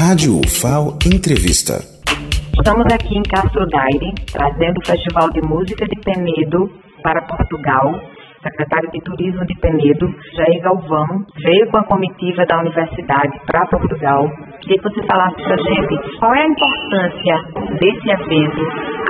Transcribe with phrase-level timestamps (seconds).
[0.00, 1.76] Rádio UFAO Entrevista.
[2.56, 8.00] Estamos aqui em Castro Daire, trazendo o Festival de Música de Penedo para Portugal.
[8.42, 11.04] Secretário de Turismo de Penedo, Jair Galvão,
[11.44, 14.24] veio com a comitiva da universidade para Portugal.
[14.62, 17.36] Queria que você falasse para a gente qual é a importância
[17.78, 18.62] desse evento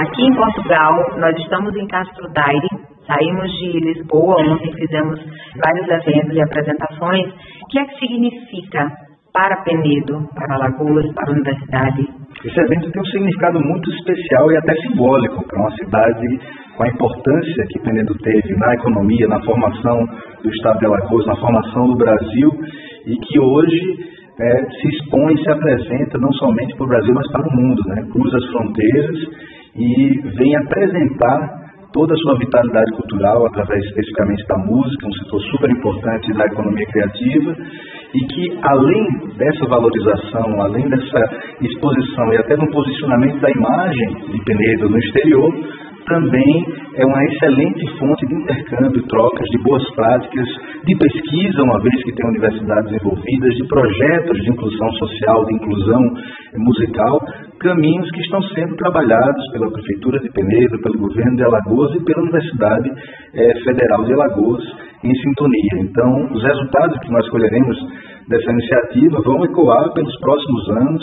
[0.02, 0.92] aqui em Portugal.
[1.18, 2.68] Nós estamos em Castro Daire,
[3.06, 5.20] saímos de Lisboa, onde fizemos
[5.54, 7.28] vários eventos e apresentações.
[7.62, 8.90] O que é que significa
[9.32, 12.02] para Penedo, para Alagoas, para a universidade?
[12.44, 16.40] Esse evento tem um significado muito especial e até simbólico para uma cidade
[16.76, 19.98] com a importância que Penedo teve na economia, na formação
[20.42, 22.50] do Estado de Alagoas, na formação do Brasil
[23.06, 23.80] e que hoje
[24.40, 28.02] é, se expõe, se apresenta não somente para o Brasil, mas para o mundo, né?
[28.10, 29.16] cruza as fronteiras
[29.76, 31.60] e vem apresentar
[31.92, 36.86] toda a sua vitalidade cultural através especificamente da música, um setor super importante da economia
[36.86, 37.56] criativa
[38.14, 39.06] e que além
[39.36, 41.20] dessa valorização, além dessa
[41.60, 45.50] exposição e até no posicionamento da imagem de Penedo no exterior,
[46.06, 46.66] também
[46.96, 50.48] é uma excelente fonte de intercâmbio, trocas de boas práticas,
[50.84, 56.02] de pesquisa, uma vez que tem universidades envolvidas, de projetos de inclusão social, de inclusão
[56.56, 57.18] musical,
[57.60, 62.22] caminhos que estão sendo trabalhados pela Prefeitura de Penedo, pelo governo de Alagoas e pela
[62.22, 62.90] Universidade
[63.34, 65.74] eh, Federal de Alagoas em sintonia.
[65.80, 67.76] Então, os resultados que nós colheremos
[68.28, 71.02] dessa iniciativa vão ecoar pelos próximos anos,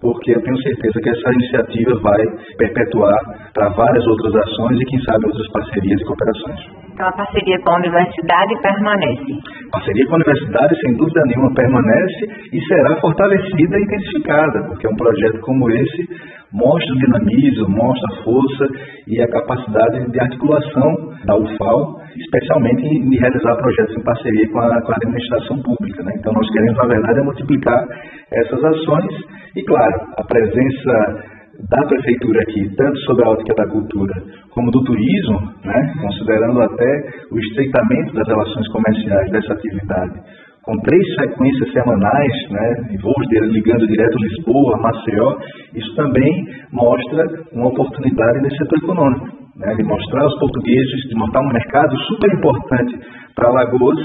[0.00, 2.22] porque eu tenho certeza que essa iniciativa vai
[2.56, 3.18] perpetuar
[3.52, 6.60] para várias outras ações e, quem sabe, outras parcerias e cooperações.
[6.92, 9.32] Então, a parceria com a universidade permanece?
[9.68, 14.88] A parceria com a universidade, sem dúvida nenhuma, permanece e será fortalecida e intensificada, porque
[14.88, 16.08] um projeto como esse
[16.52, 18.66] mostra o dinamismo, mostra a força
[19.06, 24.82] e a capacidade de articulação da UFAL, especialmente em realizar projetos em parceria com a,
[24.82, 26.02] com a administração pública.
[26.04, 26.12] Né?
[26.18, 27.84] Então, nós queremos, na verdade, é multiplicar
[28.32, 29.14] essas ações
[29.56, 31.38] e, claro, a presença
[31.70, 34.14] da prefeitura aqui, tanto sobre a ótica da cultura
[34.50, 40.20] como do turismo, né, considerando até o estreitamento das relações comerciais dessa atividade,
[40.68, 45.38] com três sequências semanais, né, voos ligando direto Lisboa, Maceió,
[45.74, 47.24] isso também mostra
[47.54, 52.30] uma oportunidade nesse setor econômico, né, de mostrar aos portugueses, de montar um mercado super
[52.34, 53.00] importante
[53.34, 53.98] para Alagoas,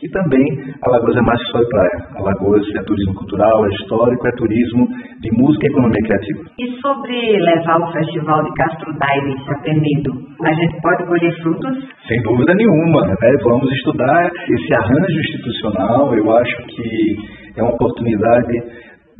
[0.00, 0.42] que também
[0.82, 1.96] Alagoas é mais que só praia.
[2.16, 4.88] Alagoas é turismo cultural, é histórico, é turismo
[5.20, 6.40] de música e economia criativa.
[6.58, 10.12] E sobre levar o Festival de Castro Daire a Penedo,
[10.42, 11.76] a gente pode colher frutos?
[12.08, 13.06] Sem dúvida nenhuma.
[13.06, 13.14] Né?
[13.44, 16.14] Vamos estudar esse arranjo institucional.
[16.16, 17.16] Eu acho que
[17.56, 18.56] é uma oportunidade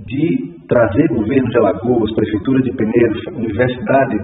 [0.07, 4.17] de trazer governo de Alagoas, Prefeitura de Penedo, Universidade,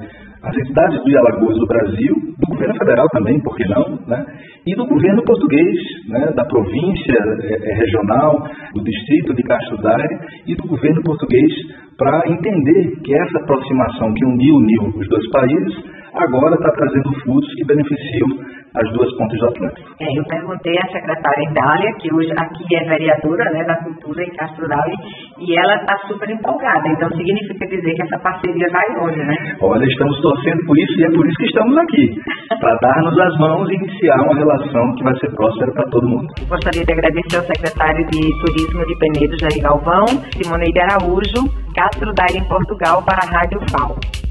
[0.42, 4.24] as entidades do Alagoas do Brasil, do governo federal também, por que não, né?
[4.66, 5.76] E do governo português,
[6.08, 6.26] né?
[6.34, 8.44] da província é, regional,
[8.74, 11.52] do distrito de Castro Daire e do governo português,
[11.96, 15.84] para entender que essa aproximação que uniu, uniu os dois países,
[16.14, 18.28] agora está trazendo frutos que beneficiam
[18.76, 19.88] as duas pontas do Atlântico.
[20.00, 24.30] É, eu perguntei à secretária Idália, que hoje aqui é vereadora né, da Cultura em
[24.36, 24.96] Castro Daire,
[25.40, 26.88] e ela está super empolgada.
[26.88, 29.36] Então significa dizer que essa parceria vai longe, né?
[29.62, 32.20] Olha, estamos torcendo por isso e é por isso que estamos aqui,
[32.54, 36.26] para dar-nos as mãos e iniciar uma relação que vai ser próspera para todo mundo.
[36.48, 41.42] Gostaria de agradecer ao secretário de Turismo de Penedo, Jair Galvão, Simoneide Araújo,
[41.74, 44.25] Castro Daire em Portugal, para a Rádio FAO.